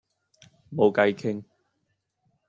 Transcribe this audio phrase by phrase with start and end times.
[0.73, 1.43] 冇計傾